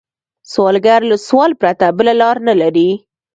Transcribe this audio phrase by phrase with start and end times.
[0.51, 2.89] سوالګر له سوال پرته بله لار نه لري